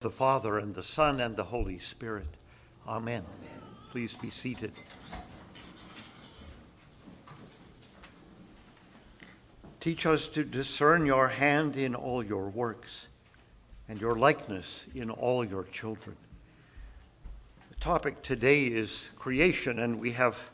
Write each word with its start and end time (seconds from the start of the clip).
the 0.00 0.10
Father 0.10 0.58
and 0.58 0.74
the 0.74 0.82
Son 0.82 1.20
and 1.20 1.36
the 1.36 1.44
Holy 1.44 1.78
Spirit. 1.78 2.26
Amen. 2.86 3.24
Amen. 3.40 3.62
Please 3.90 4.14
be 4.14 4.28
seated. 4.28 4.70
Teach 9.80 10.04
us 10.04 10.28
to 10.28 10.44
discern 10.44 11.06
your 11.06 11.28
hand 11.28 11.76
in 11.76 11.94
all 11.94 12.22
your 12.22 12.50
works 12.50 13.08
and 13.88 13.98
your 13.98 14.16
likeness 14.16 14.86
in 14.94 15.08
all 15.08 15.42
your 15.42 15.64
children. 15.64 16.16
The 17.70 17.80
topic 17.80 18.22
today 18.22 18.66
is 18.66 19.12
creation, 19.18 19.78
and 19.78 19.98
we 19.98 20.12
have 20.12 20.50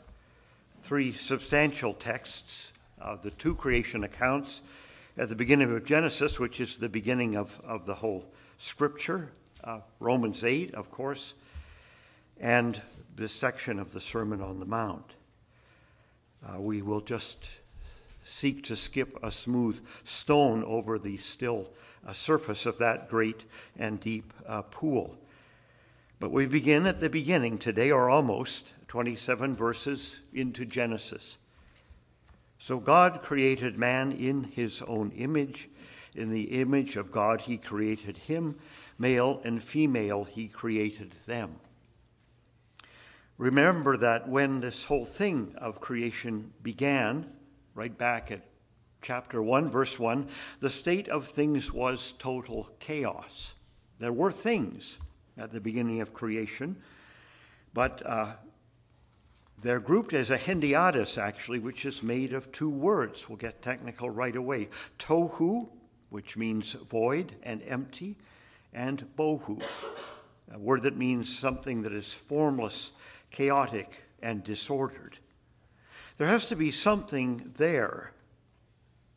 three 0.79 1.11
substantial 1.11 1.93
texts 1.93 2.71
uh, 3.01 3.17
the 3.17 3.31
two 3.31 3.55
creation 3.55 4.05
accounts 4.05 4.61
at 5.17 5.29
the 5.29 5.35
beginning 5.35 5.71
of 5.75 5.85
Genesis, 5.85 6.39
which 6.39 6.59
is 6.59 6.77
the 6.77 6.89
beginning 6.89 7.35
of, 7.35 7.61
of 7.63 7.85
the 7.85 7.95
whole 7.95 8.25
scripture, 8.57 9.31
uh, 9.63 9.79
Romans 9.99 10.43
8, 10.43 10.73
of 10.73 10.89
course, 10.89 11.35
and 12.39 12.81
this 13.15 13.31
section 13.31 13.79
of 13.79 13.93
the 13.93 13.99
Sermon 13.99 14.41
on 14.41 14.59
the 14.59 14.65
Mount. 14.65 15.13
Uh, 16.45 16.59
we 16.59 16.81
will 16.81 17.01
just 17.01 17.47
seek 18.23 18.63
to 18.63 18.75
skip 18.75 19.17
a 19.21 19.29
smooth 19.29 19.85
stone 20.03 20.63
over 20.63 20.97
the 20.97 21.17
still 21.17 21.69
uh, 22.07 22.13
surface 22.13 22.65
of 22.65 22.79
that 22.79 23.09
great 23.09 23.43
and 23.77 23.99
deep 23.99 24.33
uh, 24.47 24.63
pool. 24.63 25.15
But 26.19 26.31
we 26.31 26.47
begin 26.47 26.87
at 26.87 27.01
the 27.01 27.09
beginning 27.09 27.57
today, 27.57 27.91
or 27.91 28.09
almost 28.09 28.71
27 28.87 29.55
verses 29.55 30.21
into 30.33 30.65
Genesis. 30.65 31.37
So 32.63 32.79
God 32.79 33.21
created 33.21 33.77
man 33.77 34.13
in 34.13 34.45
his 34.45 34.81
own 34.83 35.11
image. 35.17 35.67
In 36.15 36.29
the 36.29 36.61
image 36.61 36.95
of 36.95 37.11
God, 37.11 37.41
he 37.41 37.57
created 37.57 38.15
him. 38.15 38.55
Male 38.97 39.41
and 39.43 39.61
female, 39.61 40.23
he 40.23 40.47
created 40.47 41.11
them. 41.25 41.57
Remember 43.37 43.97
that 43.97 44.29
when 44.29 44.61
this 44.61 44.85
whole 44.85 45.03
thing 45.03 45.53
of 45.57 45.81
creation 45.81 46.53
began, 46.63 47.29
right 47.75 47.97
back 47.97 48.31
at 48.31 48.45
chapter 49.01 49.43
1, 49.43 49.69
verse 49.69 49.99
1, 49.99 50.29
the 50.61 50.69
state 50.69 51.09
of 51.09 51.27
things 51.27 51.73
was 51.73 52.13
total 52.13 52.69
chaos. 52.79 53.55
There 53.99 54.13
were 54.13 54.31
things 54.31 54.99
at 55.37 55.51
the 55.51 55.59
beginning 55.59 55.99
of 55.99 56.13
creation, 56.13 56.77
but 57.73 58.01
uh, 58.05 58.35
they're 59.63 59.79
grouped 59.79 60.13
as 60.13 60.29
a 60.29 60.37
hendiadys, 60.37 61.17
actually, 61.17 61.59
which 61.59 61.85
is 61.85 62.03
made 62.03 62.33
of 62.33 62.51
two 62.51 62.69
words. 62.69 63.27
We'll 63.27 63.37
get 63.37 63.61
technical 63.61 64.09
right 64.09 64.35
away. 64.35 64.69
Tohu, 64.99 65.69
which 66.09 66.35
means 66.35 66.73
void 66.73 67.37
and 67.41 67.63
empty, 67.65 68.17
and 68.73 69.07
bohu, 69.17 69.63
a 70.53 70.59
word 70.59 70.83
that 70.83 70.97
means 70.97 71.37
something 71.37 71.81
that 71.83 71.93
is 71.93 72.13
formless, 72.13 72.91
chaotic, 73.31 74.03
and 74.21 74.43
disordered. 74.43 75.17
There 76.17 76.27
has 76.27 76.47
to 76.49 76.55
be 76.55 76.69
something 76.69 77.53
there 77.57 78.13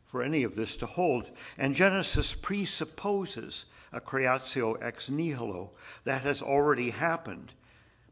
for 0.05 0.23
any 0.23 0.43
of 0.43 0.55
this 0.55 0.77
to 0.77 0.85
hold, 0.85 1.29
and 1.57 1.75
Genesis 1.75 2.33
presupposes 2.33 3.65
a 3.91 3.99
creatio 3.99 4.77
ex 4.81 5.09
nihilo 5.09 5.71
that 6.05 6.23
has 6.23 6.41
already 6.41 6.91
happened 6.91 7.53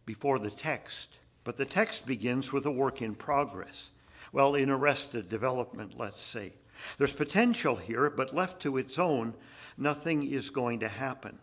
before 0.05 0.37
the 0.37 0.51
text 0.51 1.17
but 1.45 1.55
the 1.55 1.65
text 1.65 2.05
begins 2.05 2.51
with 2.51 2.65
a 2.65 2.71
work 2.71 3.01
in 3.01 3.15
progress. 3.15 3.91
Well, 4.33 4.55
in 4.55 4.69
arrested 4.69 5.29
development, 5.29 5.93
let's 5.97 6.21
say. 6.21 6.55
There's 6.97 7.13
potential 7.13 7.77
here, 7.77 8.09
but 8.09 8.35
left 8.35 8.61
to 8.63 8.77
its 8.77 8.99
own, 8.99 9.35
nothing 9.77 10.23
is 10.29 10.49
going 10.49 10.81
to 10.81 10.89
happen. 10.89 11.39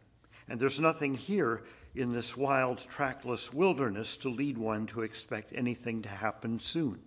And 0.49 0.61
there's 0.61 0.81
nothing 0.81 1.15
here 1.15 1.63
in 1.95 2.13
this 2.13 2.37
wild, 2.37 2.79
trackless 2.89 3.53
wilderness 3.53 4.17
to 4.19 4.29
lead 4.29 4.59
one 4.59 4.87
to 4.89 5.03
expect 5.03 5.53
anything 5.55 6.03
to 6.03 6.09
happen 6.09 6.59
soon. 6.59 7.01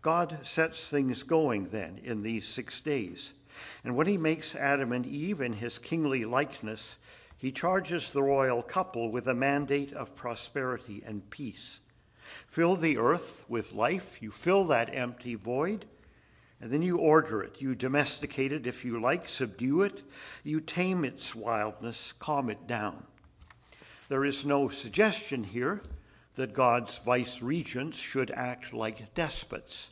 God 0.00 0.38
sets 0.42 0.88
things 0.88 1.22
going 1.22 1.68
then 1.68 1.98
in 2.02 2.22
these 2.22 2.46
six 2.46 2.80
days. 2.80 3.34
And 3.82 3.96
when 3.96 4.06
he 4.06 4.16
makes 4.16 4.54
Adam 4.54 4.92
and 4.92 5.04
Eve 5.04 5.40
in 5.40 5.54
his 5.54 5.78
kingly 5.78 6.24
likeness, 6.24 6.96
he 7.36 7.50
charges 7.50 8.12
the 8.12 8.22
royal 8.22 8.62
couple 8.62 9.10
with 9.10 9.26
a 9.26 9.34
mandate 9.34 9.92
of 9.92 10.14
prosperity 10.14 11.02
and 11.04 11.28
peace. 11.30 11.80
Fill 12.46 12.76
the 12.76 12.96
earth 12.96 13.44
with 13.48 13.72
life, 13.72 14.22
you 14.22 14.30
fill 14.30 14.64
that 14.64 14.94
empty 14.94 15.34
void, 15.34 15.86
and 16.60 16.70
then 16.70 16.82
you 16.82 16.98
order 16.98 17.42
it. 17.42 17.60
You 17.60 17.74
domesticate 17.74 18.52
it 18.52 18.66
if 18.66 18.84
you 18.84 19.00
like, 19.00 19.28
subdue 19.28 19.82
it, 19.82 20.02
you 20.42 20.60
tame 20.60 21.04
its 21.04 21.34
wildness, 21.34 22.12
calm 22.12 22.50
it 22.50 22.66
down. 22.66 23.06
There 24.08 24.24
is 24.24 24.44
no 24.44 24.68
suggestion 24.68 25.44
here 25.44 25.82
that 26.34 26.54
God's 26.54 26.98
vice 26.98 27.42
regents 27.42 27.98
should 27.98 28.30
act 28.30 28.72
like 28.72 29.14
despots, 29.14 29.90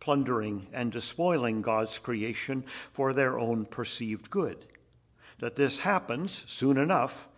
plundering 0.00 0.68
and 0.72 0.90
despoiling 0.90 1.60
God's 1.60 1.98
creation 1.98 2.64
for 2.92 3.12
their 3.12 3.38
own 3.38 3.66
perceived 3.66 4.30
good. 4.30 4.64
That 5.38 5.56
this 5.56 5.80
happens 5.80 6.44
soon 6.46 6.78
enough 6.78 7.28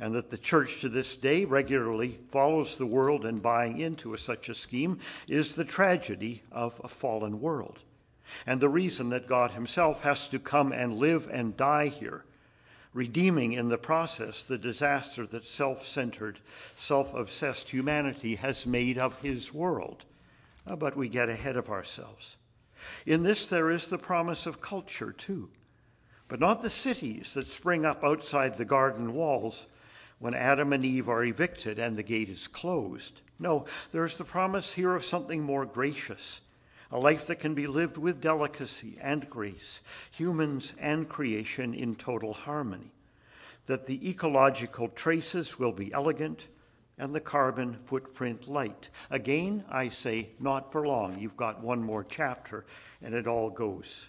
and 0.00 0.14
that 0.14 0.30
the 0.30 0.38
church 0.38 0.80
to 0.80 0.88
this 0.88 1.16
day 1.16 1.44
regularly 1.44 2.18
follows 2.28 2.76
the 2.76 2.86
world 2.86 3.24
and 3.24 3.42
buying 3.42 3.78
into 3.78 4.12
a, 4.12 4.18
such 4.18 4.48
a 4.48 4.54
scheme 4.54 4.98
is 5.28 5.54
the 5.54 5.64
tragedy 5.64 6.42
of 6.50 6.80
a 6.82 6.88
fallen 6.88 7.40
world. 7.40 7.80
And 8.46 8.60
the 8.60 8.68
reason 8.68 9.10
that 9.10 9.28
God 9.28 9.52
Himself 9.52 10.00
has 10.02 10.28
to 10.28 10.38
come 10.38 10.72
and 10.72 10.94
live 10.94 11.28
and 11.30 11.56
die 11.56 11.88
here, 11.88 12.24
redeeming 12.92 13.52
in 13.52 13.68
the 13.68 13.78
process 13.78 14.42
the 14.42 14.58
disaster 14.58 15.26
that 15.26 15.44
self 15.44 15.86
centered, 15.86 16.40
self 16.76 17.14
obsessed 17.14 17.70
humanity 17.70 18.36
has 18.36 18.66
made 18.66 18.98
of 18.98 19.20
His 19.20 19.54
world. 19.54 20.04
Uh, 20.66 20.74
but 20.74 20.96
we 20.96 21.08
get 21.08 21.28
ahead 21.28 21.56
of 21.56 21.68
ourselves. 21.68 22.36
In 23.06 23.22
this, 23.22 23.46
there 23.46 23.70
is 23.70 23.88
the 23.88 23.98
promise 23.98 24.46
of 24.46 24.60
culture, 24.60 25.12
too, 25.12 25.50
but 26.26 26.40
not 26.40 26.62
the 26.62 26.70
cities 26.70 27.34
that 27.34 27.46
spring 27.46 27.84
up 27.84 28.02
outside 28.02 28.56
the 28.56 28.64
garden 28.64 29.14
walls 29.14 29.66
when 30.18 30.34
Adam 30.34 30.72
and 30.72 30.84
Eve 30.84 31.08
are 31.08 31.24
evicted 31.24 31.78
and 31.78 31.96
the 31.96 32.02
gate 32.02 32.28
is 32.28 32.48
closed. 32.48 33.20
No, 33.38 33.66
there's 33.92 34.16
the 34.16 34.24
promise 34.24 34.74
here 34.74 34.94
of 34.94 35.04
something 35.04 35.42
more 35.42 35.66
gracious, 35.66 36.40
a 36.90 36.98
life 36.98 37.26
that 37.26 37.40
can 37.40 37.54
be 37.54 37.66
lived 37.66 37.96
with 37.96 38.20
delicacy 38.20 38.96
and 39.00 39.28
grace, 39.28 39.80
humans 40.10 40.72
and 40.80 41.08
creation 41.08 41.74
in 41.74 41.96
total 41.96 42.32
harmony, 42.32 42.92
that 43.66 43.86
the 43.86 44.08
ecological 44.08 44.88
traces 44.88 45.58
will 45.58 45.72
be 45.72 45.92
elegant 45.92 46.46
and 46.96 47.14
the 47.14 47.20
carbon 47.20 47.74
footprint 47.74 48.46
light. 48.48 48.88
Again, 49.10 49.64
I 49.68 49.88
say, 49.88 50.28
not 50.38 50.70
for 50.70 50.86
long. 50.86 51.18
You've 51.18 51.36
got 51.36 51.62
one 51.62 51.82
more 51.82 52.04
chapter 52.04 52.64
and 53.02 53.14
it 53.14 53.26
all 53.26 53.50
goes. 53.50 54.06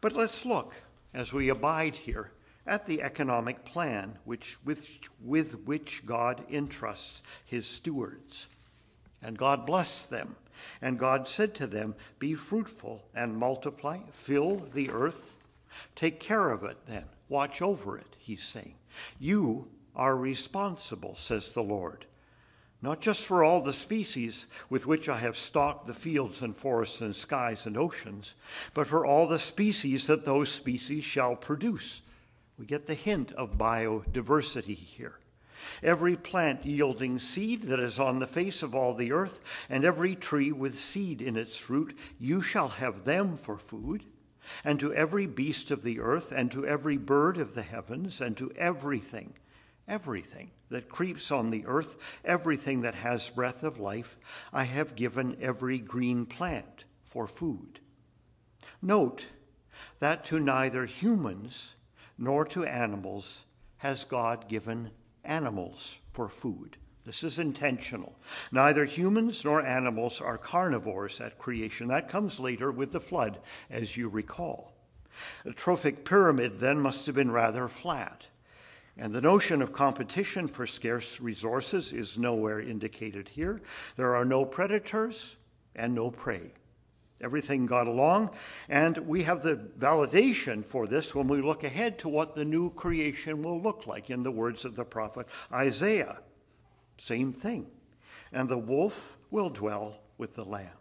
But 0.00 0.14
let's 0.14 0.44
look 0.44 0.74
as 1.14 1.32
we 1.32 1.48
abide 1.48 1.94
here 1.94 2.32
at 2.70 2.86
the 2.86 3.02
economic 3.02 3.64
plan 3.64 4.16
which, 4.24 4.56
with, 4.64 5.00
with 5.22 5.66
which 5.66 6.06
God 6.06 6.44
entrusts 6.48 7.20
his 7.44 7.66
stewards. 7.66 8.46
And 9.20 9.36
God 9.36 9.66
blessed 9.66 10.08
them. 10.08 10.36
And 10.80 10.98
God 10.98 11.26
said 11.26 11.54
to 11.56 11.66
them, 11.66 11.96
Be 12.18 12.34
fruitful 12.34 13.04
and 13.14 13.36
multiply, 13.36 13.98
fill 14.12 14.68
the 14.72 14.88
earth. 14.90 15.36
Take 15.96 16.20
care 16.20 16.50
of 16.50 16.62
it 16.62 16.78
then. 16.86 17.04
Watch 17.28 17.60
over 17.60 17.98
it, 17.98 18.16
he's 18.18 18.44
saying. 18.44 18.76
You 19.18 19.68
are 19.96 20.16
responsible, 20.16 21.16
says 21.16 21.52
the 21.52 21.62
Lord, 21.62 22.06
not 22.82 23.00
just 23.00 23.24
for 23.24 23.42
all 23.42 23.62
the 23.62 23.72
species 23.72 24.46
with 24.68 24.86
which 24.86 25.08
I 25.08 25.18
have 25.18 25.36
stocked 25.36 25.86
the 25.86 25.94
fields 25.94 26.40
and 26.40 26.56
forests 26.56 27.00
and 27.00 27.16
skies 27.16 27.66
and 27.66 27.76
oceans, 27.76 28.36
but 28.74 28.86
for 28.86 29.04
all 29.04 29.26
the 29.26 29.38
species 29.38 30.06
that 30.06 30.24
those 30.24 30.50
species 30.50 31.04
shall 31.04 31.34
produce 31.34 32.02
we 32.60 32.66
get 32.66 32.86
the 32.86 32.92
hint 32.94 33.32
of 33.32 33.56
biodiversity 33.56 34.76
here. 34.76 35.14
Every 35.82 36.14
plant 36.14 36.66
yielding 36.66 37.18
seed 37.18 37.62
that 37.62 37.80
is 37.80 37.98
on 37.98 38.18
the 38.18 38.26
face 38.26 38.62
of 38.62 38.74
all 38.74 38.92
the 38.94 39.12
earth, 39.12 39.40
and 39.70 39.82
every 39.82 40.14
tree 40.14 40.52
with 40.52 40.78
seed 40.78 41.22
in 41.22 41.38
its 41.38 41.56
fruit, 41.56 41.98
you 42.18 42.42
shall 42.42 42.68
have 42.68 43.04
them 43.04 43.38
for 43.38 43.56
food. 43.56 44.04
And 44.62 44.78
to 44.78 44.92
every 44.92 45.26
beast 45.26 45.70
of 45.70 45.82
the 45.82 46.00
earth, 46.00 46.32
and 46.32 46.52
to 46.52 46.66
every 46.66 46.98
bird 46.98 47.38
of 47.38 47.54
the 47.54 47.62
heavens, 47.62 48.20
and 48.20 48.36
to 48.36 48.52
everything, 48.56 49.32
everything 49.88 50.50
that 50.68 50.90
creeps 50.90 51.32
on 51.32 51.48
the 51.48 51.64
earth, 51.66 51.96
everything 52.26 52.82
that 52.82 52.96
has 52.96 53.30
breath 53.30 53.62
of 53.62 53.80
life, 53.80 54.18
I 54.52 54.64
have 54.64 54.96
given 54.96 55.38
every 55.40 55.78
green 55.78 56.26
plant 56.26 56.84
for 57.04 57.26
food. 57.26 57.80
Note 58.82 59.28
that 59.98 60.26
to 60.26 60.38
neither 60.38 60.84
humans 60.84 61.74
nor 62.20 62.44
to 62.44 62.64
animals 62.64 63.44
has 63.78 64.04
God 64.04 64.46
given 64.46 64.90
animals 65.24 65.98
for 66.12 66.28
food. 66.28 66.76
This 67.06 67.24
is 67.24 67.38
intentional. 67.38 68.14
Neither 68.52 68.84
humans 68.84 69.42
nor 69.44 69.64
animals 69.64 70.20
are 70.20 70.36
carnivores 70.36 71.18
at 71.20 71.38
creation. 71.38 71.88
That 71.88 72.10
comes 72.10 72.38
later 72.38 72.70
with 72.70 72.92
the 72.92 73.00
flood, 73.00 73.40
as 73.70 73.96
you 73.96 74.08
recall. 74.08 74.74
The 75.44 75.54
trophic 75.54 76.04
pyramid 76.04 76.60
then 76.60 76.78
must 76.78 77.06
have 77.06 77.14
been 77.14 77.30
rather 77.30 77.68
flat. 77.68 78.26
And 78.98 79.14
the 79.14 79.22
notion 79.22 79.62
of 79.62 79.72
competition 79.72 80.46
for 80.46 80.66
scarce 80.66 81.20
resources 81.20 81.90
is 81.92 82.18
nowhere 82.18 82.60
indicated 82.60 83.30
here. 83.30 83.62
There 83.96 84.14
are 84.14 84.26
no 84.26 84.44
predators 84.44 85.36
and 85.74 85.94
no 85.94 86.10
prey. 86.10 86.52
Everything 87.22 87.66
got 87.66 87.86
along, 87.86 88.30
and 88.68 88.96
we 88.98 89.24
have 89.24 89.42
the 89.42 89.56
validation 89.78 90.64
for 90.64 90.86
this 90.86 91.14
when 91.14 91.28
we 91.28 91.42
look 91.42 91.62
ahead 91.64 91.98
to 91.98 92.08
what 92.08 92.34
the 92.34 92.44
new 92.44 92.70
creation 92.70 93.42
will 93.42 93.60
look 93.60 93.86
like 93.86 94.08
in 94.08 94.22
the 94.22 94.30
words 94.30 94.64
of 94.64 94.74
the 94.74 94.84
prophet 94.84 95.28
Isaiah. 95.52 96.20
Same 96.96 97.32
thing. 97.32 97.66
And 98.32 98.48
the 98.48 98.58
wolf 98.58 99.18
will 99.30 99.50
dwell 99.50 100.00
with 100.16 100.34
the 100.34 100.44
lamb, 100.44 100.78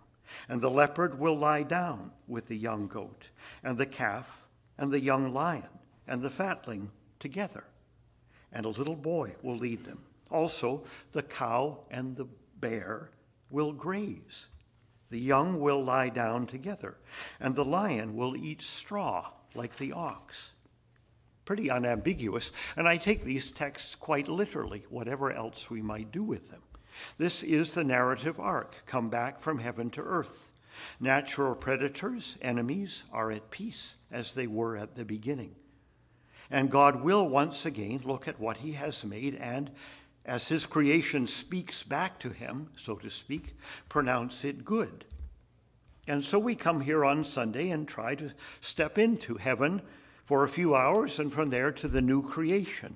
and 0.48 0.62
the 0.62 0.70
leopard 0.70 1.20
will 1.20 1.38
lie 1.38 1.64
down 1.64 2.12
with 2.28 2.48
the 2.48 2.58
young 2.58 2.88
goat, 2.88 3.30
and 3.64 3.78
the 3.78 3.86
calf 3.86 4.46
and 4.78 4.92
the 4.92 5.02
young 5.02 5.34
lion 5.34 5.68
and 6.08 6.22
the 6.22 6.30
fatling 6.30 6.92
together, 7.20 7.66
and 8.54 8.66
a 8.66 8.70
little 8.70 8.96
boy 8.96 9.36
will 9.42 9.58
lead 9.58 9.84
them. 9.84 10.00
Also, 10.32 10.84
the 11.12 11.24
cow 11.24 11.80
and 11.92 12.16
the 12.16 12.28
bear 12.60 13.12
will 13.52 13.74
graze 13.74 14.48
the 15.10 15.20
young 15.20 15.60
will 15.60 15.84
lie 15.84 16.10
down 16.10 16.46
together, 16.46 16.98
and 17.40 17.56
the 17.56 17.66
lion 17.66 18.16
will 18.16 18.36
eat 18.36 18.62
straw 18.62 19.32
like 19.56 19.78
the 19.78 19.92
ox. 19.92 20.52
Pretty 21.46 21.72
unambiguous, 21.72 22.52
and 22.76 22.88
I 22.88 22.98
take 22.98 23.24
these 23.24 23.52
texts 23.52 23.96
quite 23.96 24.28
literally, 24.28 24.86
whatever 24.90 25.32
else 25.32 25.70
we 25.70 25.82
might 25.82 26.12
do 26.12 26.24
with 26.24 26.50
them. 26.50 26.62
This 27.18 27.44
is 27.44 27.74
the 27.74 27.84
narrative 27.84 28.40
arc 28.40 28.84
come 28.86 29.10
back 29.10 29.40
from 29.40 29.60
heaven 29.60 29.90
to 29.92 30.02
earth. 30.02 30.52
Natural 31.00 31.56
predators, 31.56 32.38
enemies, 32.42 33.04
are 33.12 33.32
at 33.32 33.52
peace 33.52 33.96
as 34.12 34.34
they 34.34 34.48
were 34.48 34.78
at 34.78 34.96
the 34.96 35.06
beginning. 35.06 35.56
And 36.52 36.72
God 36.72 37.02
will 37.04 37.28
once 37.28 37.66
again 37.66 38.02
look 38.04 38.28
at 38.28 38.40
what 38.40 38.58
he 38.58 38.74
has 38.74 39.04
made 39.04 39.36
and 39.36 39.70
as 40.30 40.50
his 40.50 40.68
creation 40.68 41.26
speaks 41.26 41.82
back 41.82 42.20
to 42.20 42.30
him, 42.30 42.70
so 42.76 42.96
to 42.96 43.10
speak, 43.10 43.58
pronounce 43.90 44.46
it 44.46 44.64
good. 44.64 45.04
And 46.08 46.24
so 46.24 46.38
we 46.38 46.54
come 46.54 46.82
here 46.82 47.04
on 47.04 47.24
Sunday 47.24 47.72
and 47.72 47.88
try 47.88 48.14
to 48.14 48.32
step 48.62 49.00
into 49.00 49.38
heaven 49.38 49.82
for 50.24 50.44
a 50.44 50.50
few 50.50 50.76
hours 50.76 51.18
and 51.18 51.34
from 51.34 51.50
there 51.50 51.72
to 51.72 51.88
the 51.88 52.02
new 52.02 52.22
creation. 52.22 52.96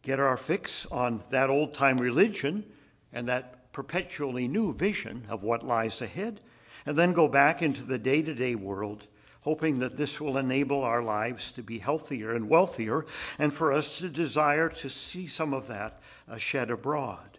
Get 0.00 0.18
our 0.18 0.38
fix 0.38 0.86
on 0.86 1.22
that 1.28 1.50
old 1.50 1.74
time 1.74 1.98
religion 1.98 2.64
and 3.12 3.28
that 3.28 3.70
perpetually 3.74 4.48
new 4.48 4.72
vision 4.72 5.26
of 5.28 5.42
what 5.42 5.66
lies 5.66 6.00
ahead, 6.00 6.40
and 6.86 6.96
then 6.96 7.12
go 7.12 7.28
back 7.28 7.60
into 7.60 7.84
the 7.84 7.98
day 7.98 8.22
to 8.22 8.34
day 8.34 8.54
world 8.54 9.06
hoping 9.42 9.80
that 9.80 9.96
this 9.96 10.20
will 10.20 10.38
enable 10.38 10.82
our 10.82 11.02
lives 11.02 11.52
to 11.52 11.62
be 11.62 11.78
healthier 11.78 12.34
and 12.34 12.48
wealthier, 12.48 13.04
and 13.38 13.52
for 13.52 13.72
us 13.72 13.98
to 13.98 14.08
desire 14.08 14.68
to 14.68 14.88
see 14.88 15.26
some 15.26 15.52
of 15.52 15.68
that 15.68 16.00
uh, 16.28 16.36
shed 16.36 16.70
abroad. 16.70 17.38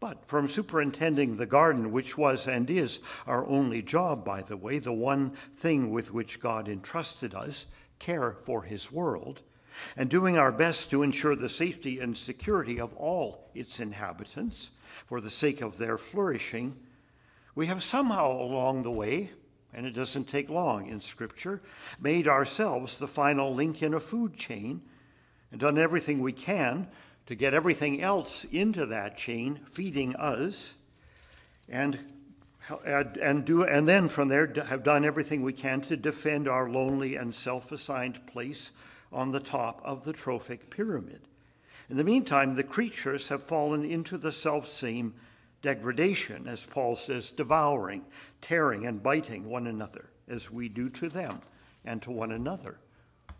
But 0.00 0.26
from 0.26 0.48
superintending 0.48 1.36
the 1.36 1.46
garden, 1.46 1.92
which 1.92 2.18
was 2.18 2.46
and 2.46 2.68
is 2.68 3.00
our 3.26 3.46
only 3.46 3.82
job, 3.82 4.24
by 4.24 4.42
the 4.42 4.56
way, 4.56 4.78
the 4.78 4.92
one 4.92 5.30
thing 5.54 5.90
with 5.90 6.12
which 6.12 6.40
God 6.40 6.68
entrusted 6.68 7.34
us, 7.34 7.66
care 7.98 8.36
for 8.44 8.62
his 8.62 8.92
world, 8.92 9.42
and 9.96 10.08
doing 10.08 10.38
our 10.38 10.52
best 10.52 10.90
to 10.90 11.02
ensure 11.02 11.36
the 11.36 11.48
safety 11.48 11.98
and 11.98 12.16
security 12.16 12.78
of 12.78 12.94
all 12.94 13.50
its 13.54 13.80
inhabitants 13.80 14.70
for 15.06 15.20
the 15.20 15.30
sake 15.30 15.60
of 15.60 15.78
their 15.78 15.98
flourishing, 15.98 16.76
we 17.54 17.66
have 17.66 17.82
somehow 17.82 18.30
along 18.30 18.82
the 18.82 18.90
way 18.90 19.30
and 19.76 19.86
it 19.86 19.92
doesn't 19.92 20.24
take 20.24 20.48
long 20.48 20.88
in 20.88 21.00
Scripture, 21.00 21.60
made 22.00 22.26
ourselves 22.26 22.98
the 22.98 23.06
final 23.06 23.54
link 23.54 23.82
in 23.82 23.92
a 23.92 24.00
food 24.00 24.34
chain 24.34 24.80
and 25.52 25.60
done 25.60 25.76
everything 25.76 26.20
we 26.20 26.32
can 26.32 26.88
to 27.26 27.34
get 27.34 27.52
everything 27.52 28.00
else 28.00 28.44
into 28.50 28.86
that 28.86 29.18
chain, 29.18 29.60
feeding 29.66 30.16
us, 30.16 30.74
and 31.68 31.98
and 32.84 33.44
do 33.44 33.62
and 33.62 33.86
then 33.86 34.08
from 34.08 34.26
there 34.26 34.52
have 34.66 34.82
done 34.82 35.04
everything 35.04 35.42
we 35.42 35.52
can 35.52 35.80
to 35.80 35.96
defend 35.96 36.48
our 36.48 36.68
lonely 36.68 37.14
and 37.14 37.32
self-assigned 37.32 38.26
place 38.26 38.72
on 39.12 39.30
the 39.30 39.38
top 39.38 39.80
of 39.84 40.04
the 40.04 40.12
trophic 40.12 40.68
pyramid. 40.68 41.20
In 41.88 41.96
the 41.96 42.02
meantime, 42.02 42.56
the 42.56 42.64
creatures 42.64 43.28
have 43.28 43.42
fallen 43.42 43.84
into 43.84 44.18
the 44.18 44.32
self-same 44.32 45.14
degradation, 45.62 46.46
as 46.46 46.64
Paul 46.64 46.96
says, 46.96 47.30
devouring, 47.30 48.04
tearing, 48.40 48.86
and 48.86 49.02
biting 49.02 49.44
one 49.44 49.66
another, 49.66 50.10
as 50.28 50.50
we 50.50 50.68
do 50.68 50.88
to 50.90 51.08
them 51.08 51.40
and 51.84 52.02
to 52.02 52.10
one 52.10 52.32
another. 52.32 52.78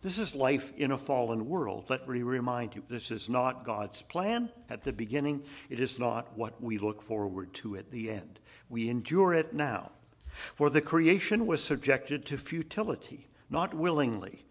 This 0.03 0.19
is 0.19 0.35
life 0.35 0.73
in 0.77 0.93
a 0.93 0.99
fallen 0.99 1.49
world. 1.49 1.87
Let 1.89 2.09
me 2.09 2.23
remind 2.23 2.75
you 2.75 2.83
this 2.89 3.11
is 3.11 3.29
not 3.29 3.65
God's 3.65 4.03
plan 4.03 4.51
at 4.71 4.85
the 4.85 4.93
beginning, 4.93 5.43
it 5.69 5.81
is 5.81 5.99
not 5.99 6.37
what 6.37 6.63
we 6.63 6.79
look 6.79 7.03
forward 7.03 7.53
to 7.55 7.77
at 7.77 7.91
the 7.91 8.11
end. 8.11 8.39
We 8.69 8.89
endure 8.89 9.35
it 9.35 9.53
now. 9.53 9.93
For 10.55 10.71
the 10.71 10.81
creation 10.81 11.47
was 11.47 11.63
subjected 11.63 12.25
to 12.27 12.39
futility, 12.39 13.27
not 13.51 13.75
willingly, 13.75 14.46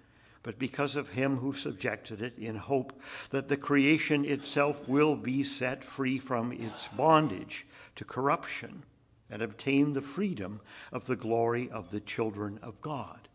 but 0.46 0.60
because 0.60 0.96
of 0.96 1.10
him 1.10 1.38
who 1.38 1.54
subjected 1.54 2.22
it, 2.22 2.38
in 2.38 2.56
hope 2.58 3.02
that 3.32 3.48
the 3.48 3.58
creation 3.58 4.24
itself 4.24 4.88
will 4.88 5.16
be 5.16 5.42
set 5.42 5.84
free 5.84 6.20
from 6.20 6.52
its 6.52 6.88
bondage 6.90 7.66
to 7.96 8.06
corruption 8.06 8.84
and 9.28 9.42
obtain 9.42 9.94
the 9.94 10.04
freedom 10.04 10.62
of 10.92 11.08
the 11.08 11.16
glory 11.16 11.68
of 11.72 11.90
the 11.90 12.00
children 12.00 12.60
of 12.62 12.80
God. 12.80 13.28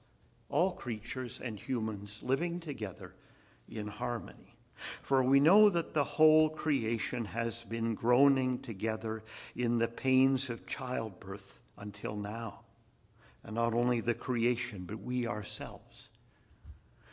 All 0.48 0.70
creatures 0.70 1.40
and 1.42 1.58
humans 1.58 2.20
living 2.22 2.60
together 2.60 3.16
in 3.68 3.88
harmony. 3.88 4.56
For 5.02 5.20
we 5.20 5.40
know 5.40 5.68
that 5.68 5.94
the 5.94 6.04
whole 6.04 6.48
creation 6.48 7.24
has 7.24 7.64
been 7.64 7.96
groaning 7.96 8.60
together 8.60 9.24
in 9.56 9.78
the 9.78 9.88
pains 9.88 10.48
of 10.48 10.64
childbirth 10.64 11.60
until 11.76 12.14
now. 12.14 12.60
And 13.42 13.56
not 13.56 13.74
only 13.74 14.00
the 14.00 14.14
creation, 14.14 14.84
but 14.84 15.00
we 15.00 15.26
ourselves. 15.26 16.10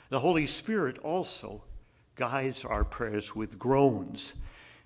The 0.09 0.19
Holy 0.19 0.45
Spirit 0.45 0.98
also 1.00 1.63
guides 2.15 2.63
our 2.63 2.83
prayers 2.83 3.36
with 3.36 3.59
groans. 3.59 4.33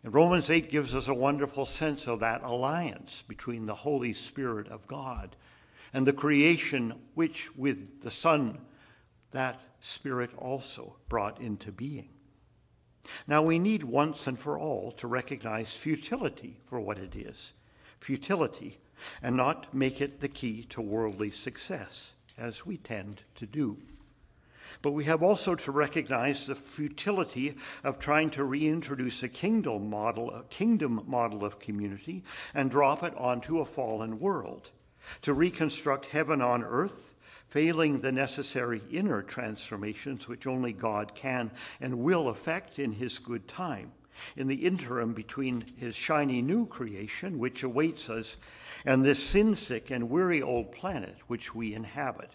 And 0.04 0.14
Romans 0.14 0.50
8 0.50 0.72
gives 0.72 0.96
us 0.96 1.08
a 1.08 1.14
wonderful 1.14 1.66
sense 1.66 2.08
of 2.08 2.20
that 2.20 2.44
alliance 2.44 3.24
between 3.28 3.66
the 3.66 3.76
Holy 3.76 4.14
Spirit 4.14 4.68
of 4.68 4.88
God 4.88 5.36
and 5.94 6.08
the 6.08 6.14
creation 6.14 6.94
which, 7.14 7.56
with 7.56 8.02
the 8.02 8.12
Son, 8.12 8.60
that 9.32 9.62
Spirit 9.80 10.32
also 10.38 10.96
brought 11.08 11.40
into 11.40 11.72
being. 11.72 12.10
Now, 13.28 13.42
we 13.42 13.60
need 13.60 13.84
once 13.84 14.28
and 14.28 14.38
for 14.38 14.58
all 14.58 14.92
to 14.94 15.08
recognize 15.08 15.76
futility 15.76 16.60
for 16.66 16.80
what 16.80 16.98
it 16.98 17.16
is 17.16 17.54
futility, 18.02 18.80
and 19.22 19.38
not 19.38 19.74
make 19.74 20.02
it 20.02 20.20
the 20.20 20.28
key 20.28 20.64
to 20.64 20.82
worldly 20.82 21.32
success, 21.32 22.14
as 22.38 22.66
we 22.66 22.78
tend 22.78 23.22
to 23.36 23.46
do. 23.46 23.78
But 24.82 24.92
we 24.92 25.06
have 25.06 25.24
also 25.24 25.56
to 25.56 25.72
recognize 25.72 26.48
the 26.48 26.56
futility 26.56 27.56
of 27.84 28.00
trying 28.00 28.30
to 28.32 28.44
reintroduce 28.44 29.24
a 29.24 29.30
kingdom 29.30 29.90
model, 29.90 30.32
a 30.32 30.44
kingdom 30.44 31.04
model 31.08 31.44
of 31.44 31.60
community 31.60 32.24
and 32.54 32.72
drop 32.72 33.04
it 33.04 33.16
onto 33.18 33.60
a 33.60 33.66
fallen 33.66 34.20
world. 34.20 34.72
To 35.24 35.34
reconstruct 35.34 36.08
heaven 36.08 36.42
on 36.42 36.64
earth, 36.64 37.16
failing 37.48 38.00
the 38.00 38.12
necessary 38.12 38.82
inner 38.92 39.22
transformations 39.22 40.28
which 40.28 40.48
only 40.48 40.72
God 40.72 41.16
can 41.16 41.52
and 41.82 42.00
will 42.00 42.30
effect 42.30 42.80
in 42.80 42.94
his 42.94 43.20
good 43.20 43.48
time. 43.48 43.92
In 44.36 44.48
the 44.48 44.66
interim 44.66 45.14
between 45.14 45.64
his 45.78 45.96
shiny 45.96 46.42
new 46.42 46.66
creation, 46.66 47.40
which 47.40 47.64
awaits 47.64 48.10
us, 48.10 48.38
and 48.86 49.04
this 49.04 49.24
sin 49.24 49.56
sick 49.56 49.90
and 49.90 50.10
weary 50.10 50.42
old 50.42 50.72
planet 50.72 51.18
which 51.28 51.56
we 51.56 51.74
inhabit. 51.74 52.32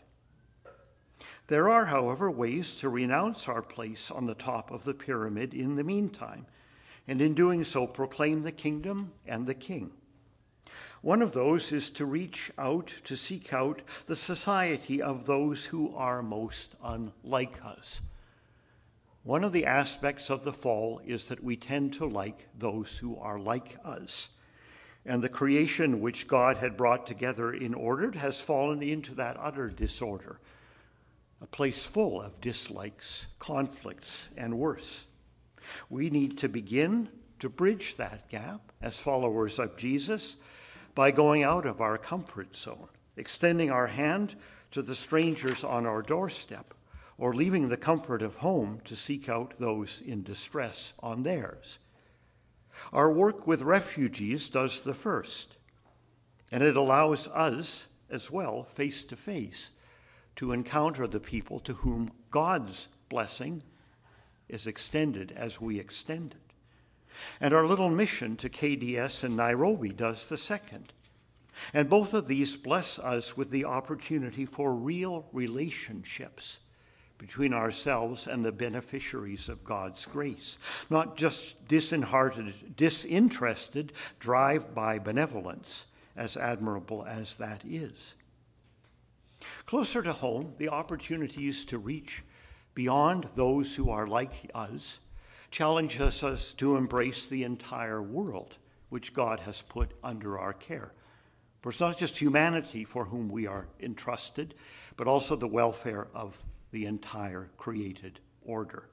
There 1.49 1.69
are, 1.69 1.87
however, 1.87 2.29
ways 2.31 2.75
to 2.77 2.89
renounce 2.89 3.47
our 3.47 3.63
place 3.63 4.11
on 4.11 4.27
the 4.27 4.35
top 4.35 4.71
of 4.73 4.85
the 4.85 4.95
pyramid 4.95 5.55
in 5.55 5.77
the 5.77 5.85
meantime, 5.85 6.47
and 7.07 7.23
in 7.23 7.35
doing 7.35 7.63
so 7.63 7.87
proclaim 7.87 8.43
the 8.43 8.53
kingdom 8.53 9.13
and 9.27 9.47
the 9.47 9.55
king. 9.55 9.93
One 11.03 11.23
of 11.23 11.33
those 11.33 11.71
is 11.71 11.91
to 11.91 12.05
reach 12.05 12.51
out, 12.59 12.93
to 13.05 13.17
seek 13.17 13.53
out 13.53 13.83
the 14.07 14.17
society 14.17 15.01
of 15.01 15.27
those 15.27 15.67
who 15.67 15.95
are 15.95 16.21
most 16.21 16.75
unlike 16.83 17.65
us. 17.65 18.01
One 19.23 19.45
of 19.45 19.53
the 19.53 19.67
aspects 19.67 20.31
of 20.31 20.43
the 20.43 20.53
fall 20.53 21.01
is 21.05 21.27
that 21.29 21.45
we 21.45 21.57
tend 21.57 21.93
to 21.95 22.07
like 22.07 22.49
those 22.59 22.99
who 22.99 23.17
are 23.19 23.39
like 23.39 23.77
us. 23.85 24.31
And 25.05 25.23
the 25.23 25.29
creation 25.29 26.01
which 26.01 26.27
God 26.27 26.57
had 26.57 26.77
brought 26.77 27.07
together 27.07 27.53
in 27.53 27.73
order 27.73 28.11
has 28.19 28.41
fallen 28.41 28.83
into 28.83 29.15
that 29.15 29.37
utter 29.39 29.69
disorder 29.69 30.41
a 31.41 31.47
place 31.47 31.85
full 31.85 32.21
of 32.21 32.41
dislikes, 32.41 33.27
conflicts, 33.39 34.29
and 34.37 34.59
worse. 34.59 35.07
We 35.91 36.11
need 36.11 36.39
to 36.39 36.49
begin 36.49 37.09
to 37.39 37.49
bridge 37.49 37.97
that 37.97 38.29
gap 38.29 38.73
as 38.81 39.01
followers 39.01 39.59
of 39.59 39.77
Jesus 39.77 40.37
by 40.95 41.11
going 41.11 41.43
out 41.43 41.67
of 41.67 41.81
our 41.81 41.99
comfort 41.99 42.57
zone, 42.57 42.89
extending 43.17 43.71
our 43.71 43.89
hand 43.89 44.35
to 44.71 44.83
the 44.83 44.95
strangers 44.95 45.63
on 45.63 45.87
our 45.87 46.03
doorstep, 46.03 46.73
or 47.19 47.35
leaving 47.35 47.69
the 47.69 47.77
comfort 47.77 48.23
of 48.23 48.39
home 48.39 48.81
to 48.85 48.97
seek 48.97 49.29
out 49.29 49.55
those 49.59 50.03
in 50.05 50.23
distress 50.23 50.93
on 51.01 51.23
theirs. 51.23 51.79
Our 52.93 53.11
work 53.11 53.47
with 53.47 53.63
refugees 53.63 54.49
does 54.49 54.85
the 54.85 54.95
first, 54.95 55.57
and 56.53 56.63
it 56.63 56.77
allows 56.77 57.27
us 57.29 57.89
as 58.11 58.31
well, 58.31 58.65
face 58.65 59.05
to 59.05 59.17
face, 59.17 59.71
to 60.37 60.53
encounter 60.53 61.07
the 61.07 61.21
people 61.21 61.59
to 61.61 61.75
whom 61.75 62.11
God's 62.31 62.89
blessing 63.09 63.63
is 64.49 64.67
extended 64.67 65.33
as 65.33 65.61
we 65.61 65.81
extend 65.81 66.33
it. 66.33 66.55
And 67.41 67.55
our 67.55 67.67
little 67.67 67.89
mission 67.89 68.37
to 68.37 68.49
KDS 68.49 69.25
in 69.25 69.37
Nairobi 69.37 69.91
does 69.91 70.29
the 70.29 70.37
second. 70.37 70.93
And 71.73 71.89
both 71.89 72.13
of 72.13 72.29
these 72.29 72.57
bless 72.57 72.99
us 72.99 73.37
with 73.37 73.51
the 73.51 73.65
opportunity 73.65 74.45
for 74.45 74.75
real 74.75 75.27
relationships 75.33 76.59
between 77.19 77.55
ourselves 77.55 78.27
and 78.27 78.45
the 78.45 78.53
beneficiaries 78.53 79.49
of 79.49 79.65
God's 79.65 80.05
grace, 80.05 80.59
not 80.91 81.17
just 81.17 81.67
disinhearted, 81.67 82.77
disinterested 82.77 83.93
drive 84.21 84.75
by 84.75 84.99
benevolence, 84.99 85.87
as 86.15 86.37
admirable 86.37 87.05
as 87.07 87.37
that 87.37 87.63
is. 87.65 88.15
Closer 89.67 90.01
to 90.01 90.13
home, 90.13 90.55
the 90.59 90.69
opportunities 90.69 91.65
to 91.65 91.79
reach 91.79 92.23
beyond 92.75 93.27
those 93.35 93.75
who 93.75 93.91
are 93.91 94.07
like 94.07 94.49
us 94.55 95.01
challenges 95.51 96.23
us 96.23 96.55
to 96.55 96.77
embrace 96.77 97.27
the 97.27 97.43
entire 97.43 98.01
world 98.01 98.59
which 98.91 99.13
God 99.13 99.41
has 99.41 99.63
put 99.63 99.91
under 100.05 100.39
our 100.39 100.53
care. 100.53 100.93
For 101.61 101.71
it's 101.71 101.81
not 101.81 101.99
just 101.99 102.19
humanity 102.19 102.85
for 102.85 103.07
whom 103.07 103.29
we 103.29 103.49
are 103.49 103.67
entrusted, 103.81 104.55
but 104.97 105.09
also 105.09 105.35
the 105.35 105.49
welfare 105.49 106.07
of 106.15 106.45
the 106.71 106.87
entire 106.87 107.51
created 107.57 108.21
order. 108.45 108.89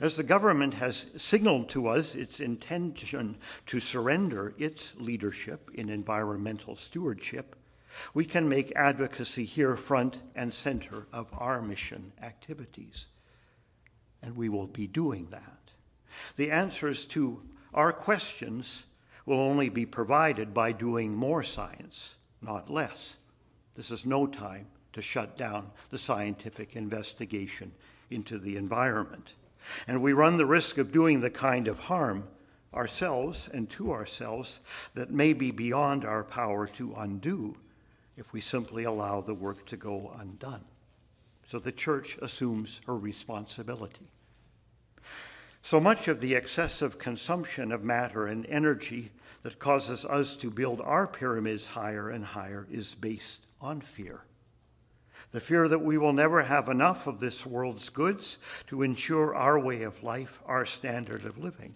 As 0.00 0.16
the 0.16 0.24
government 0.24 0.74
has 0.74 1.06
signaled 1.16 1.68
to 1.70 1.86
us 1.86 2.16
its 2.16 2.40
intention 2.40 3.36
to 3.66 3.78
surrender 3.78 4.52
its 4.58 4.94
leadership 4.98 5.70
in 5.74 5.88
environmental 5.88 6.74
stewardship, 6.74 7.54
we 8.14 8.24
can 8.24 8.48
make 8.48 8.72
advocacy 8.76 9.44
here 9.44 9.76
front 9.76 10.18
and 10.34 10.52
center 10.52 11.06
of 11.12 11.28
our 11.32 11.60
mission 11.60 12.12
activities. 12.22 13.06
And 14.22 14.36
we 14.36 14.48
will 14.48 14.66
be 14.66 14.86
doing 14.86 15.28
that. 15.30 15.72
The 16.36 16.50
answers 16.50 17.06
to 17.06 17.42
our 17.72 17.92
questions 17.92 18.84
will 19.26 19.40
only 19.40 19.68
be 19.68 19.86
provided 19.86 20.52
by 20.52 20.72
doing 20.72 21.14
more 21.14 21.42
science, 21.42 22.16
not 22.42 22.70
less. 22.70 23.16
This 23.74 23.90
is 23.90 24.04
no 24.04 24.26
time 24.26 24.66
to 24.92 25.02
shut 25.02 25.36
down 25.36 25.70
the 25.90 25.98
scientific 25.98 26.74
investigation 26.74 27.72
into 28.10 28.38
the 28.38 28.56
environment. 28.56 29.34
And 29.86 30.02
we 30.02 30.12
run 30.12 30.36
the 30.36 30.46
risk 30.46 30.78
of 30.78 30.92
doing 30.92 31.20
the 31.20 31.30
kind 31.30 31.68
of 31.68 31.80
harm 31.80 32.24
ourselves 32.74 33.48
and 33.52 33.68
to 33.70 33.92
ourselves 33.92 34.60
that 34.94 35.10
may 35.10 35.32
be 35.32 35.50
beyond 35.50 36.04
our 36.04 36.24
power 36.24 36.66
to 36.66 36.94
undo 36.96 37.56
if 38.20 38.32
we 38.32 38.40
simply 38.40 38.84
allow 38.84 39.20
the 39.20 39.34
work 39.34 39.66
to 39.66 39.76
go 39.76 40.14
undone. 40.16 40.64
So 41.46 41.58
the 41.58 41.72
church 41.72 42.16
assumes 42.22 42.80
her 42.86 42.96
responsibility. 42.96 44.06
So 45.62 45.80
much 45.80 46.06
of 46.06 46.20
the 46.20 46.34
excessive 46.34 46.98
consumption 46.98 47.72
of 47.72 47.82
matter 47.82 48.26
and 48.26 48.46
energy 48.46 49.10
that 49.42 49.58
causes 49.58 50.04
us 50.04 50.36
to 50.36 50.50
build 50.50 50.80
our 50.82 51.06
pyramids 51.06 51.68
higher 51.68 52.08
and 52.10 52.24
higher 52.24 52.68
is 52.70 52.94
based 52.94 53.46
on 53.60 53.80
fear 53.80 54.24
the 55.32 55.40
fear 55.40 55.68
that 55.68 55.82
we 55.82 55.96
will 55.96 56.12
never 56.12 56.42
have 56.42 56.68
enough 56.68 57.06
of 57.06 57.20
this 57.20 57.46
world's 57.46 57.88
goods 57.88 58.38
to 58.66 58.82
ensure 58.82 59.34
our 59.34 59.58
way 59.58 59.82
of 59.82 60.02
life, 60.02 60.40
our 60.44 60.66
standard 60.66 61.24
of 61.24 61.38
living. 61.38 61.74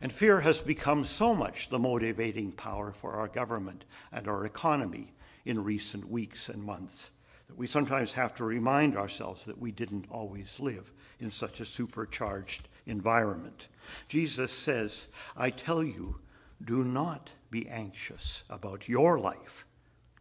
And 0.00 0.12
fear 0.12 0.40
has 0.40 0.62
become 0.62 1.04
so 1.04 1.34
much 1.34 1.68
the 1.68 1.78
motivating 1.78 2.52
power 2.52 2.92
for 2.92 3.12
our 3.14 3.28
government 3.28 3.84
and 4.10 4.26
our 4.26 4.46
economy 4.46 5.12
in 5.44 5.62
recent 5.62 6.10
weeks 6.10 6.48
and 6.48 6.62
months 6.62 7.10
that 7.48 7.58
we 7.58 7.66
sometimes 7.66 8.12
have 8.12 8.34
to 8.36 8.44
remind 8.44 8.96
ourselves 8.96 9.44
that 9.44 9.58
we 9.58 9.72
didn't 9.72 10.06
always 10.10 10.60
live 10.60 10.92
in 11.18 11.30
such 11.30 11.60
a 11.60 11.64
supercharged 11.64 12.68
environment. 12.86 13.66
Jesus 14.08 14.52
says, 14.52 15.08
I 15.36 15.50
tell 15.50 15.82
you, 15.82 16.20
do 16.64 16.84
not 16.84 17.30
be 17.50 17.68
anxious 17.68 18.44
about 18.48 18.88
your 18.88 19.18
life. 19.18 19.66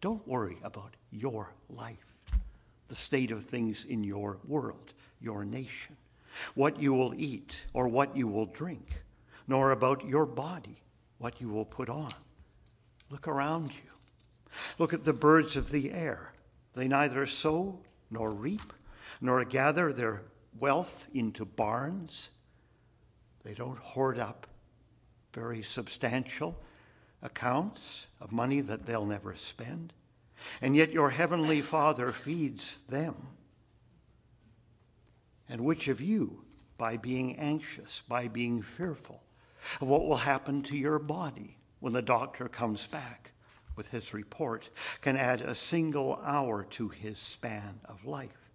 Don't 0.02 0.28
worry 0.28 0.58
about 0.64 0.96
your 1.12 1.54
life 1.70 2.10
the 2.90 2.96
state 2.96 3.32
of 3.32 3.44
things 3.46 3.86
in 3.86 4.04
your 4.04 4.40
world, 4.46 4.94
your 5.22 5.46
nation, 5.46 5.96
what 6.56 6.82
you 6.82 6.94
will 6.94 7.14
eat 7.16 7.66
or 7.74 7.88
what 7.88 8.18
you 8.18 8.28
will 8.28 8.48
drink, 8.48 9.04
nor 9.50 9.72
about 9.72 10.08
your 10.08 10.26
body, 10.26 10.82
what 11.18 11.42
you 11.42 11.50
will 11.50 11.66
put 11.66 11.90
on. 11.90 12.12
Look 13.10 13.28
around 13.28 13.72
you. 13.72 13.92
Look 14.78 14.94
at 14.94 15.04
the 15.04 15.14
birds 15.14 15.58
of 15.58 15.72
the 15.72 15.92
air. 15.92 16.32
They 16.74 16.88
neither 16.88 17.26
sow 17.26 17.80
nor 18.10 18.32
reap, 18.32 18.72
nor 19.20 19.44
gather 19.44 19.92
their 19.92 20.22
wealth 20.58 21.08
into 21.14 21.44
barns. 21.44 22.30
They 23.44 23.54
don't 23.54 23.80
hoard 23.80 24.18
up 24.18 24.48
very 25.34 25.62
substantial 25.62 26.62
accounts 27.22 28.08
of 28.22 28.32
money 28.32 28.62
that 28.62 28.86
they'll 28.86 29.06
never 29.06 29.36
spend 29.36 29.92
and 30.62 30.76
yet 30.76 30.92
your 30.92 31.12
heavenly 31.12 31.62
Father 31.62 32.12
feeds 32.12 32.80
them. 32.90 33.16
And 35.48 35.62
which 35.62 35.88
of 35.88 36.02
you, 36.02 36.44
by 36.78 36.98
being 36.98 37.36
anxious, 37.38 38.04
by 38.08 38.28
being 38.28 38.62
fearful 38.62 39.24
of 39.82 39.88
what 39.88 40.06
will 40.06 40.18
happen 40.18 40.62
to 40.64 40.78
your 40.78 41.00
body 41.00 41.58
when 41.80 41.94
the 41.94 42.02
doctor 42.02 42.48
comes 42.48 42.88
back 42.88 43.32
with 43.76 43.90
his 43.90 44.14
report, 44.14 44.70
can 45.02 45.16
add 45.16 45.42
a 45.42 45.56
single 45.56 46.20
hour 46.26 46.64
to 46.64 46.90
his 46.90 47.18
span 47.18 47.80
of 47.86 48.06
life? 48.06 48.52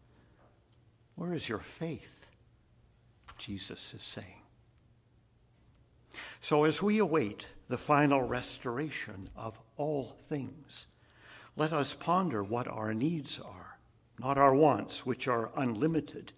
Where 1.14 1.32
is 1.32 1.48
your 1.48 1.60
faith? 1.60 2.30
Jesus 3.38 3.94
is 3.94 4.02
saying. 4.02 4.42
So, 6.40 6.64
as 6.64 6.82
we 6.82 6.98
await 6.98 7.46
the 7.68 7.78
final 7.78 8.22
restoration 8.22 9.28
of 9.34 9.58
all 9.76 10.16
things, 10.20 10.86
let 11.56 11.72
us 11.72 11.94
ponder 11.94 12.42
what 12.42 12.68
our 12.68 12.92
needs 12.92 13.40
are, 13.40 13.78
not 14.18 14.38
our 14.38 14.54
wants, 14.54 15.06
which 15.06 15.26
are 15.26 15.50
unlimited, 15.56 16.32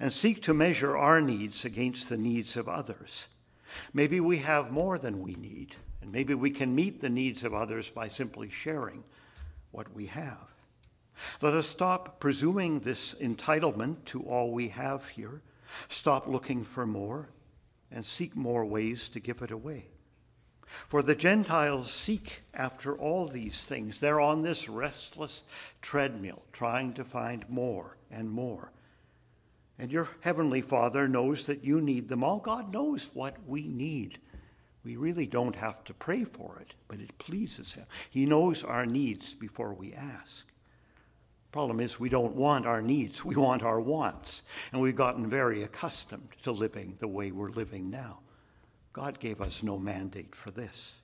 and 0.00 0.12
seek 0.12 0.42
to 0.42 0.54
measure 0.54 0.96
our 0.96 1.20
needs 1.20 1.64
against 1.64 2.08
the 2.08 2.16
needs 2.16 2.56
of 2.56 2.68
others. 2.68 3.28
Maybe 3.92 4.20
we 4.20 4.38
have 4.38 4.70
more 4.70 4.98
than 4.98 5.22
we 5.22 5.34
need, 5.34 5.76
and 6.00 6.12
maybe 6.12 6.34
we 6.34 6.50
can 6.50 6.74
meet 6.74 7.00
the 7.00 7.10
needs 7.10 7.44
of 7.44 7.54
others 7.54 7.90
by 7.90 8.08
simply 8.08 8.50
sharing 8.50 9.04
what 9.70 9.94
we 9.94 10.06
have. 10.06 10.54
Let 11.40 11.54
us 11.54 11.66
stop 11.66 12.20
presuming 12.20 12.80
this 12.80 13.14
entitlement 13.14 14.04
to 14.06 14.22
all 14.22 14.52
we 14.52 14.68
have 14.68 15.08
here, 15.08 15.42
stop 15.88 16.26
looking 16.26 16.64
for 16.64 16.86
more, 16.86 17.28
and 17.90 18.04
seek 18.04 18.34
more 18.36 18.64
ways 18.64 19.08
to 19.10 19.20
give 19.20 19.42
it 19.42 19.50
away. 19.50 19.86
For 20.88 21.02
the 21.02 21.14
Gentiles 21.14 21.92
seek 21.92 22.42
after 22.52 22.96
all 22.96 23.28
these 23.28 23.64
things. 23.64 24.00
They're 24.00 24.20
on 24.20 24.42
this 24.42 24.68
restless 24.68 25.44
treadmill, 25.82 26.44
trying 26.52 26.94
to 26.94 27.04
find 27.04 27.48
more 27.48 27.96
and 28.10 28.30
more. 28.30 28.72
And 29.78 29.90
your 29.90 30.08
Heavenly 30.20 30.62
Father 30.62 31.08
knows 31.08 31.46
that 31.46 31.64
you 31.64 31.80
need 31.80 32.08
them 32.08 32.22
all. 32.22 32.38
God 32.38 32.72
knows 32.72 33.10
what 33.12 33.36
we 33.46 33.66
need. 33.66 34.18
We 34.84 34.96
really 34.96 35.26
don't 35.26 35.56
have 35.56 35.82
to 35.84 35.94
pray 35.94 36.24
for 36.24 36.58
it, 36.60 36.74
but 36.88 37.00
it 37.00 37.18
pleases 37.18 37.72
Him. 37.72 37.86
He 38.10 38.26
knows 38.26 38.62
our 38.62 38.86
needs 38.86 39.34
before 39.34 39.72
we 39.74 39.94
ask. 39.94 40.46
Problem 41.50 41.80
is, 41.80 42.00
we 42.00 42.08
don't 42.08 42.34
want 42.34 42.66
our 42.66 42.82
needs, 42.82 43.24
we 43.24 43.36
want 43.36 43.62
our 43.62 43.80
wants. 43.80 44.42
And 44.72 44.82
we've 44.82 44.96
gotten 44.96 45.30
very 45.30 45.62
accustomed 45.62 46.30
to 46.42 46.52
living 46.52 46.96
the 46.98 47.08
way 47.08 47.30
we're 47.30 47.50
living 47.50 47.90
now. 47.90 48.18
God 48.92 49.20
gave 49.20 49.40
us 49.40 49.62
no 49.62 49.78
mandate 49.78 50.34
for 50.34 50.50
this. 50.50 50.96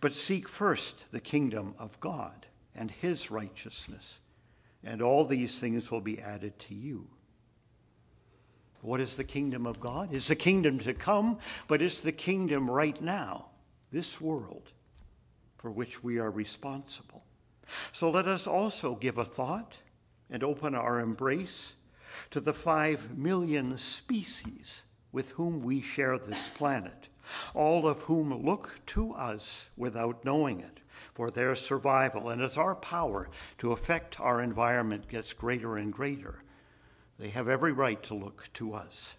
But 0.00 0.14
seek 0.14 0.48
first 0.48 1.04
the 1.10 1.20
kingdom 1.20 1.74
of 1.78 2.00
God 2.00 2.46
and 2.74 2.90
his 2.90 3.30
righteousness, 3.30 4.20
and 4.82 5.02
all 5.02 5.24
these 5.24 5.58
things 5.58 5.90
will 5.90 6.00
be 6.00 6.20
added 6.20 6.58
to 6.60 6.74
you. 6.74 7.08
What 8.80 9.00
is 9.00 9.16
the 9.16 9.24
kingdom 9.24 9.66
of 9.66 9.80
God? 9.80 10.10
It's 10.12 10.28
the 10.28 10.36
kingdom 10.36 10.78
to 10.80 10.94
come, 10.94 11.38
but 11.66 11.82
it's 11.82 12.00
the 12.00 12.12
kingdom 12.12 12.70
right 12.70 13.00
now, 13.00 13.46
this 13.90 14.20
world, 14.20 14.70
for 15.56 15.70
which 15.70 16.04
we 16.04 16.18
are 16.18 16.30
responsible. 16.30 17.24
So 17.92 18.10
let 18.10 18.26
us 18.26 18.46
also 18.46 18.94
give 18.94 19.18
a 19.18 19.24
thought 19.24 19.78
and 20.30 20.42
open 20.42 20.74
our 20.74 21.00
embrace 21.00 21.74
to 22.30 22.40
the 22.40 22.52
five 22.52 23.16
million 23.16 23.78
species 23.78 24.84
with 25.12 25.32
whom 25.32 25.62
we 25.62 25.80
share 25.80 26.18
this 26.18 26.48
planet, 26.48 27.08
all 27.54 27.86
of 27.86 28.02
whom 28.02 28.44
look 28.44 28.80
to 28.86 29.12
us 29.14 29.66
without 29.76 30.24
knowing 30.24 30.60
it 30.60 30.80
for 31.14 31.30
their 31.30 31.54
survival. 31.54 32.28
And 32.28 32.40
as 32.42 32.56
our 32.56 32.74
power 32.74 33.28
to 33.58 33.72
affect 33.72 34.20
our 34.20 34.40
environment 34.40 35.08
gets 35.08 35.32
greater 35.32 35.76
and 35.76 35.92
greater, 35.92 36.42
they 37.18 37.30
have 37.30 37.48
every 37.48 37.72
right 37.72 38.02
to 38.04 38.14
look 38.14 38.48
to 38.54 38.74
us. 38.74 39.14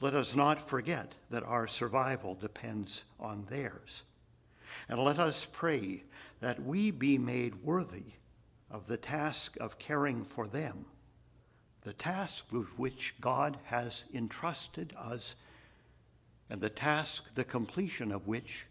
Let 0.00 0.14
us 0.14 0.36
not 0.36 0.68
forget 0.68 1.14
that 1.30 1.42
our 1.42 1.66
survival 1.66 2.34
depends 2.34 3.04
on 3.18 3.46
theirs. 3.50 4.04
And 4.88 4.98
let 5.02 5.18
us 5.18 5.46
pray 5.50 6.04
that 6.40 6.62
we 6.62 6.90
be 6.90 7.18
made 7.18 7.64
worthy 7.64 8.12
of 8.70 8.86
the 8.86 8.96
task 8.96 9.56
of 9.60 9.78
caring 9.78 10.24
for 10.24 10.46
them, 10.46 10.84
the 11.82 11.92
task 11.92 12.46
with 12.52 12.78
which 12.78 13.14
God 13.20 13.58
has 13.64 14.04
entrusted 14.14 14.94
us, 14.96 15.34
and 16.50 16.60
the 16.60 16.70
task, 16.70 17.34
the 17.34 17.44
completion 17.44 18.12
of 18.12 18.26
which 18.26 18.66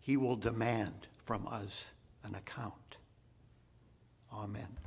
he 0.00 0.16
will 0.16 0.36
demand 0.36 1.06
from 1.22 1.46
us 1.46 1.90
an 2.24 2.34
account. 2.34 2.96
Amen. 4.32 4.78